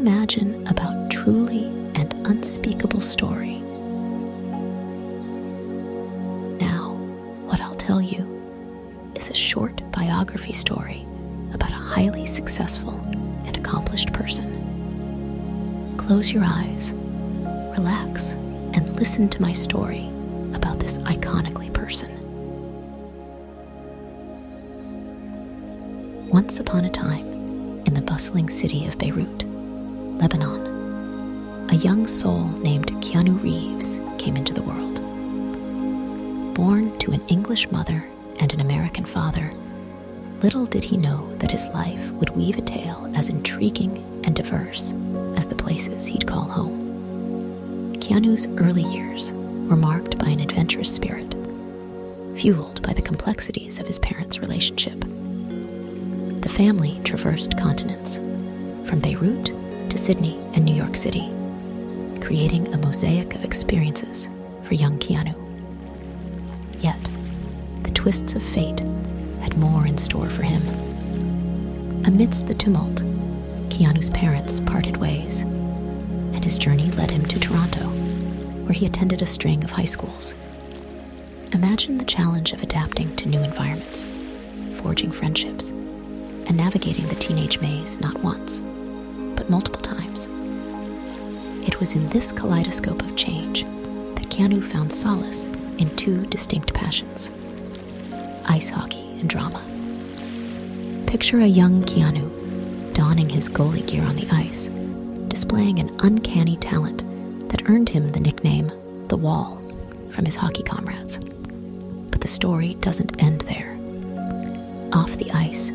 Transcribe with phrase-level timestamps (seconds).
[0.00, 3.58] imagine about truly and unspeakable story?
[6.58, 6.94] Now,
[7.44, 8.24] what I'll tell you
[9.14, 11.06] is a short biography story
[11.52, 12.98] about a highly successful
[13.44, 14.48] and accomplished person.
[15.98, 16.94] Close your eyes,
[17.76, 18.32] relax,
[18.72, 20.08] and listen to my story
[20.54, 22.10] about this iconically person.
[26.30, 27.26] Once upon a time,
[27.84, 29.44] in the bustling city of Beirut,
[30.20, 35.00] Lebanon, a young soul named Keanu Reeves came into the world.
[36.54, 38.04] Born to an English mother
[38.38, 39.50] and an American father,
[40.42, 44.92] little did he know that his life would weave a tale as intriguing and diverse
[45.36, 47.94] as the places he'd call home.
[47.94, 51.34] Keanu's early years were marked by an adventurous spirit,
[52.36, 54.98] fueled by the complexities of his parents' relationship
[56.40, 58.16] the family traversed continents,
[58.88, 59.52] from Beirut
[59.90, 61.28] to Sydney and New York City,
[62.20, 64.28] creating a mosaic of experiences
[64.62, 65.34] for young Keanu.
[66.80, 66.98] Yet,
[67.82, 68.80] the twists of fate
[69.40, 70.62] had more in store for him.
[72.06, 73.02] Amidst the tumult,
[73.68, 77.88] Keanu's parents parted ways, and his journey led him to Toronto,
[78.64, 80.34] where he attended a string of high schools.
[81.52, 84.06] Imagine the challenge of adapting to new environments,
[84.80, 88.62] forging friendships, and navigating the teenage maze not once,
[89.40, 90.28] but multiple times.
[91.66, 95.46] It was in this kaleidoscope of change that Keanu found solace
[95.78, 97.30] in two distinct passions
[98.44, 99.62] ice hockey and drama.
[101.06, 104.68] Picture a young Keanu donning his goalie gear on the ice,
[105.28, 107.02] displaying an uncanny talent
[107.48, 108.70] that earned him the nickname
[109.08, 109.56] The Wall
[110.10, 111.18] from his hockey comrades.
[112.10, 113.78] But the story doesn't end there.
[114.92, 115.68] Off the ice,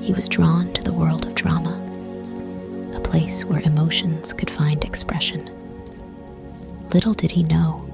[0.00, 1.79] he was drawn to the world of drama,
[3.10, 5.50] place where emotions could find expression.
[6.94, 7.86] Little did he know,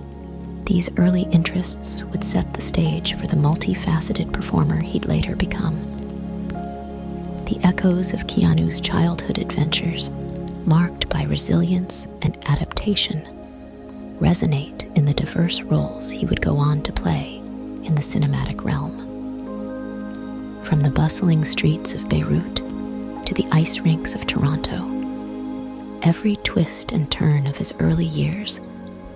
[0.64, 5.76] these early interests would set the stage for the multifaceted performer he'd later become.
[7.46, 10.10] The echoes of Keanu's childhood adventures,
[10.66, 13.22] marked by resilience and adaptation,
[14.20, 17.36] resonate in the diverse roles he would go on to play
[17.84, 18.92] in the cinematic realm.
[20.64, 24.95] From the bustling streets of Beirut to the ice rinks of Toronto,
[26.02, 28.60] every twist and turn of his early years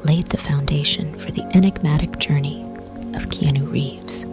[0.04, 2.62] laid the foundation for the enigmatic journey
[3.14, 4.24] of Keanu Reeves.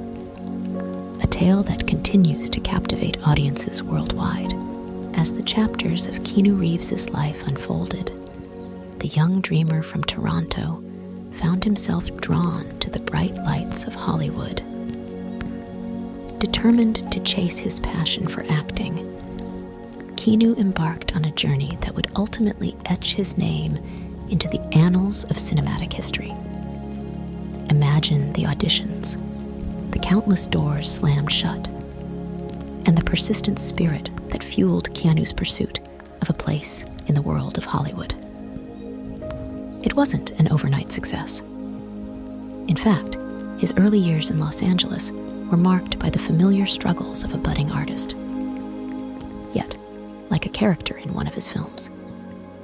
[1.23, 4.53] A tale that continues to captivate audiences worldwide
[5.17, 8.11] as the chapters of Keanu Reeves's life unfolded.
[8.99, 10.83] The young dreamer from Toronto
[11.33, 14.63] found himself drawn to the bright lights of Hollywood
[16.39, 18.95] Determined to chase his passion for acting,
[20.17, 23.77] Keanu embarked on a journey that would ultimately etch his name
[24.29, 26.33] into the annals of cinematic history.
[27.69, 29.15] Imagine the auditions,
[29.91, 31.67] the countless doors slammed shut,
[32.87, 35.79] and the persistent spirit that fueled Keanu's pursuit
[36.21, 38.13] of a place in the world of Hollywood.
[39.85, 41.39] It wasn't an overnight success.
[42.67, 43.17] In fact,
[43.61, 47.71] his early years in Los Angeles were marked by the familiar struggles of a budding
[47.71, 48.15] artist.
[50.57, 51.91] Character in one of his films,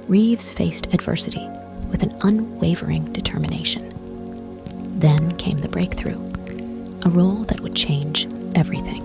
[0.08, 1.48] Reeves faced adversity
[1.88, 3.92] with an unwavering determination.
[4.98, 6.18] Then came the breakthrough,
[7.04, 8.98] a role that would change everything.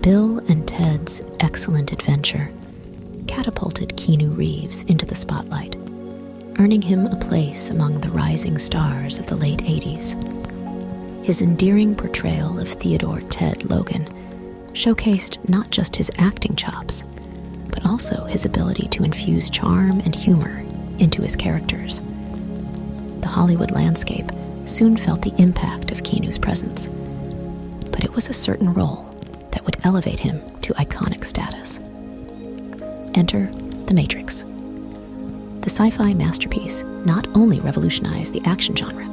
[0.00, 2.50] Bill and Ted's excellent adventure
[3.28, 5.76] catapulted Keanu Reeves into the spotlight,
[6.58, 10.16] earning him a place among the rising stars of the late 80s.
[11.24, 14.08] His endearing portrayal of Theodore Ted Logan
[14.72, 17.04] showcased not just his acting chops,
[17.80, 20.64] but also his ability to infuse charm and humor
[20.98, 22.00] into his characters.
[23.20, 24.30] The Hollywood landscape
[24.64, 26.86] soon felt the impact of Keanu's presence,
[27.90, 29.14] but it was a certain role
[29.52, 31.78] that would elevate him to iconic status.
[33.14, 33.46] Enter
[33.86, 34.44] The Matrix.
[35.62, 39.06] The sci fi masterpiece not only revolutionized the action genre,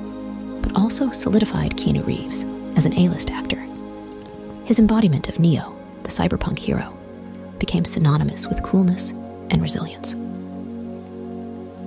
[0.62, 3.60] but also solidified Keanu Reeves as an A list actor.
[4.66, 6.97] His embodiment of Neo, the cyberpunk hero,
[7.60, 9.12] became synonymous with coolness
[9.50, 10.16] and resilience.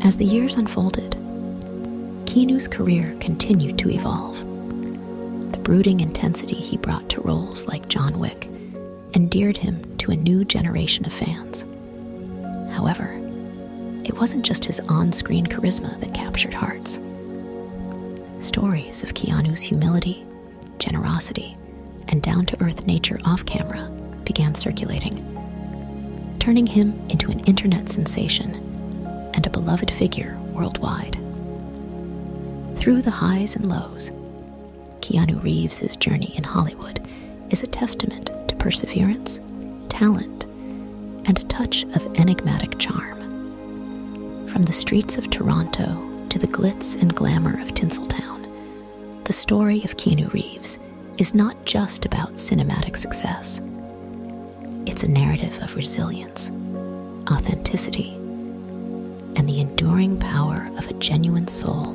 [0.04, 1.12] As the years unfolded,
[2.24, 4.38] Keanu's career continued to evolve.
[5.52, 8.48] The brooding intensity he brought to roles like John Wick
[9.14, 11.64] endeared him to a new generation of fans.
[12.72, 13.16] However,
[14.04, 16.98] it wasn't just his on screen charisma that captured hearts.
[18.38, 20.24] Stories of Keanu's humility,
[20.78, 21.56] generosity,
[22.08, 23.88] and down to earth nature off camera
[24.24, 25.29] began circulating.
[26.40, 28.54] Turning him into an internet sensation
[29.34, 31.14] and a beloved figure worldwide.
[32.76, 34.10] Through the highs and lows,
[35.00, 37.06] Keanu Reeves' journey in Hollywood
[37.50, 39.38] is a testament to perseverance,
[39.88, 40.44] talent,
[41.26, 43.18] and a touch of enigmatic charm.
[44.48, 48.46] From the streets of Toronto to the glitz and glamour of Tinseltown,
[49.24, 50.78] the story of Keanu Reeves
[51.18, 53.60] is not just about cinematic success.
[54.86, 56.50] It's a narrative of resilience,
[57.30, 58.14] authenticity,
[59.36, 61.92] and the enduring power of a genuine soul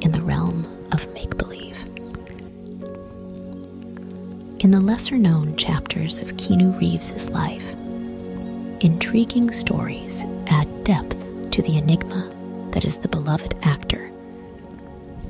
[0.00, 1.76] in the realm of make believe.
[4.60, 7.74] In the lesser known chapters of Keanu Reeves' life,
[8.80, 12.30] intriguing stories add depth to the enigma
[12.72, 14.10] that is the beloved actor.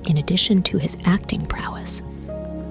[0.04, 2.02] In addition to his acting prowess,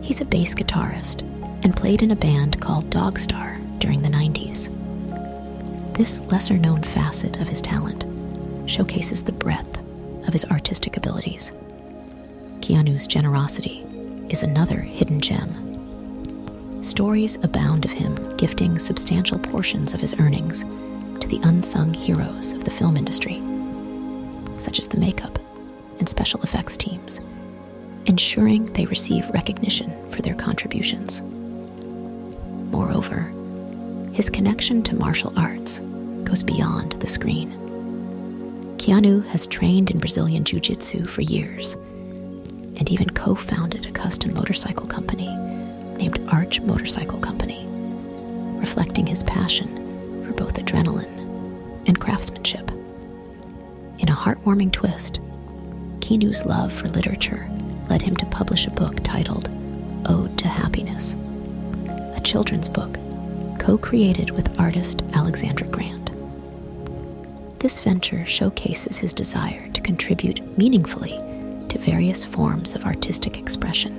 [0.01, 1.21] he's a bass guitarist
[1.63, 3.52] and played in a band called Dogstar during the 90s.
[5.93, 8.05] This lesser known facet of his talent
[8.69, 9.77] showcases the breadth
[10.27, 11.51] of his artistic abilities.
[12.61, 13.85] Keanu's generosity
[14.29, 16.83] is another hidden gem.
[16.83, 20.63] Stories abound of him gifting substantial portions of his earnings
[21.21, 23.39] to the unsung heroes of the film industry
[24.63, 25.37] such as the makeup
[25.99, 27.19] and special effects teams,
[28.05, 31.21] ensuring they receive recognition for their contributions.
[32.71, 33.31] Moreover,
[34.13, 35.80] his connection to martial arts
[36.24, 37.51] goes beyond the screen.
[38.77, 41.74] Keanu has trained in Brazilian Jiu Jitsu for years
[42.77, 45.36] and even co founded a custom motorcycle company
[45.98, 47.65] named Arch Motorcycle Company,
[48.60, 52.69] reflecting his passion for both adrenaline and craftsmanship.
[54.00, 55.19] In a heartwarming twist,
[56.00, 57.50] Keanu's love for literature
[57.89, 59.50] led him to publish a book titled
[60.07, 61.15] Ode to Happiness,
[62.15, 62.98] a children's book
[63.63, 66.12] co created with artist Alexandra Grant.
[67.62, 71.18] This venture showcases his desire to contribute meaningfully
[71.69, 73.94] to various forms of artistic expression.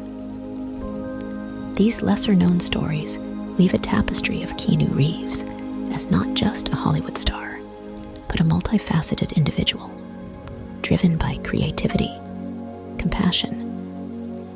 [1.76, 3.18] These lesser known stories
[3.56, 5.44] weave a tapestry of Keanu Reeves
[5.94, 7.58] as not just a Hollywood star
[8.28, 9.90] but a multifaceted individual,
[10.82, 12.12] driven by creativity,
[12.98, 13.54] compassion,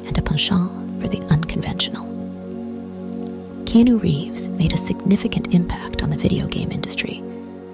[0.05, 2.18] and a penchant for the unconventional.
[3.69, 7.21] Keanu Reeves made a significant impact on the video game industry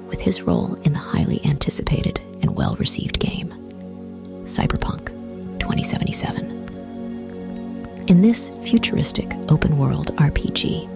[0.09, 3.51] with his role in the highly anticipated and well received game,
[4.45, 5.11] Cyberpunk
[5.61, 8.05] 2077.
[8.09, 10.89] In this futuristic open world RPG,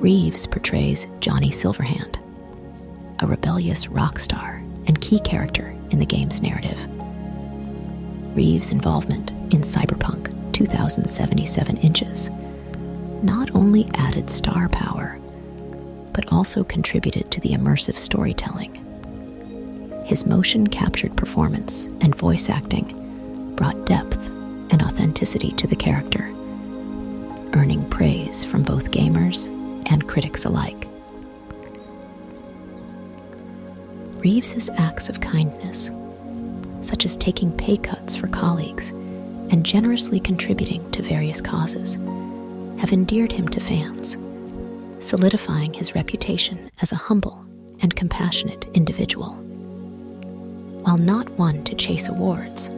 [0.00, 2.16] Reeves portrays Johnny Silverhand,
[3.22, 6.88] a rebellious rock star and key character in the game's narrative.
[8.34, 12.30] Reeves' involvement in Cyberpunk 2077 Inches
[13.22, 15.18] not only added star power,
[16.12, 18.74] but also contributed to the immersive storytelling.
[20.04, 24.18] His motion captured performance and voice acting brought depth
[24.72, 26.32] and authenticity to the character,
[27.52, 29.48] earning praise from both gamers
[29.90, 30.86] and critics alike.
[34.18, 35.90] Reeves's acts of kindness,
[36.80, 38.90] such as taking pay cuts for colleagues
[39.50, 41.98] and generously contributing to various causes,
[42.80, 44.16] have endeared him to fans,
[45.04, 47.44] solidifying his reputation as a humble
[47.80, 49.34] and compassionate individual.
[50.82, 52.70] While not one to chase awards,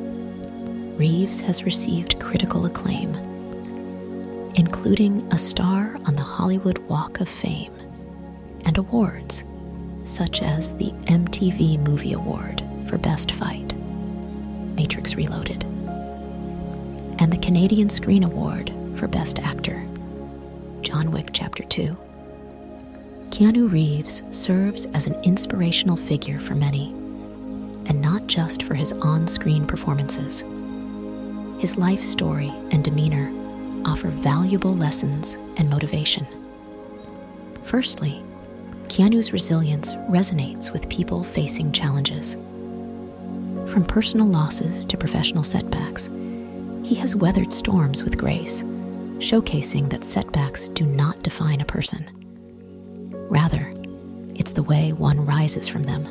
[0.99, 3.15] Reeves has received critical acclaim,
[4.57, 7.73] including a star on the Hollywood Walk of Fame
[8.65, 9.45] and awards
[10.03, 13.73] such as the MTV Movie Award for Best Fight,
[14.75, 15.63] Matrix Reloaded,
[17.21, 19.87] and the Canadian Screen Award for Best Actor,
[20.83, 21.97] John Wick Chapter 2.
[23.31, 26.89] Keanu Reeves serves as an inspirational figure for many,
[27.87, 30.45] and not just for his on screen performances.
[31.61, 33.33] His life story and demeanor
[33.85, 36.27] offer valuable lessons and motivation.
[37.65, 38.23] Firstly,
[38.89, 42.35] Keanu's resilience resonates with people facing challenges.
[43.71, 46.11] From personal losses to professional setbacks,
[46.83, 48.65] he has weathered storms with grace,
[49.23, 52.11] showcasing that setbacks do not define a person.
[53.31, 53.73] Rather,
[54.35, 56.05] it's the way one rises from them.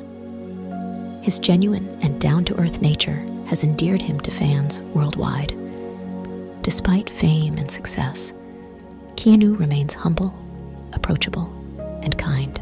[1.22, 5.54] His genuine and down to earth nature has endeared him to fans worldwide.
[6.64, 8.34] Despite fame and success,
[9.16, 10.34] Keanu remains humble,
[10.94, 11.54] approachable,
[12.02, 12.60] and kind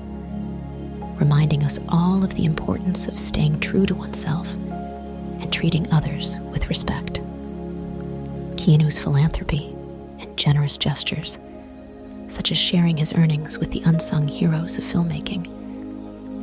[1.19, 4.51] reminding us all of the importance of staying true to oneself
[5.41, 7.15] and treating others with respect.
[8.55, 9.75] Keanu's philanthropy
[10.39, 11.37] generous gestures,
[12.27, 15.45] such as sharing his earnings with the unsung heroes of filmmaking,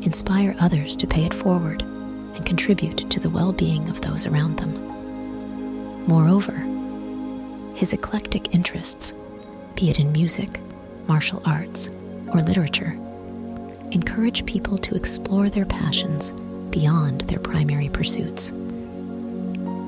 [0.05, 4.59] inspire others to pay it forward and contribute to the well being of those around
[4.59, 4.75] them.
[6.07, 6.53] Moreover,
[7.75, 9.15] his eclectic interests,
[9.75, 10.61] be it in music,
[11.09, 11.89] martial arts,
[12.29, 12.93] or literature,
[13.93, 16.33] encourage people to explore their passions
[16.71, 18.51] beyond their primary pursuits.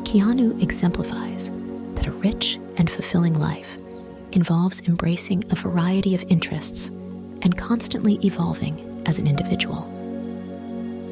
[0.05, 1.51] Keanu exemplifies
[1.95, 3.77] that a rich and fulfilling life
[4.33, 6.89] involves embracing a variety of interests
[7.43, 9.87] and constantly evolving as an individual.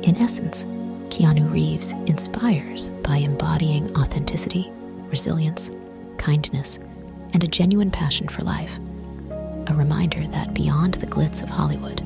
[0.02, 0.64] In essence,
[1.08, 4.70] Keanu Reeves inspires by embodying authenticity,
[5.08, 5.70] resilience,
[6.18, 6.78] kindness,
[7.32, 8.78] and a genuine passion for life.
[9.68, 12.02] A reminder that beyond the glitz of Hollywood,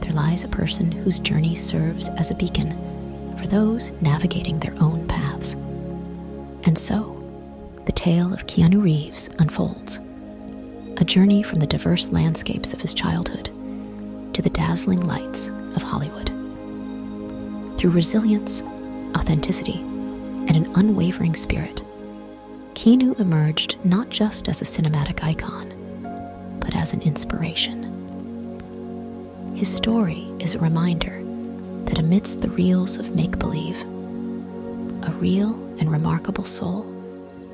[0.00, 2.70] there lies a person whose journey serves as a beacon
[3.36, 5.54] for those navigating their own paths.
[6.64, 7.12] And so,
[7.86, 10.00] the tale of Keanu Reeves unfolds
[10.98, 13.50] a journey from the diverse landscapes of his childhood
[14.34, 16.28] to the dazzling lights of Hollywood.
[17.78, 18.62] Through resilience,
[19.14, 21.82] authenticity, and an unwavering spirit,
[22.74, 25.72] Keanu emerged not just as a cinematic icon,
[26.60, 27.84] but as an inspiration.
[29.54, 31.22] His story is a reminder
[31.84, 36.82] that amidst the reels of make believe, a real and remarkable soul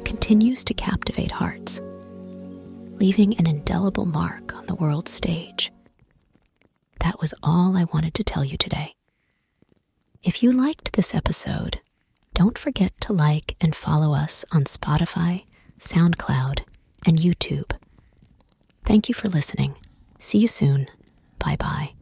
[0.04, 1.80] continues to captivate hearts,
[3.02, 5.73] leaving an indelible mark on the world stage.
[7.00, 8.94] That was all I wanted to tell you today.
[10.23, 11.80] If you liked this episode,
[12.32, 15.42] don't forget to like and follow us on Spotify,
[15.80, 16.61] SoundCloud,
[17.04, 17.73] and YouTube.
[18.85, 19.75] Thank you for listening.
[20.21, 20.87] See you soon.
[21.40, 21.94] Bye bye.